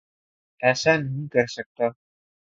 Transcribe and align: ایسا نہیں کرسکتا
ایسا 0.63 0.95
نہیں 0.97 1.27
کرسکتا 1.27 1.87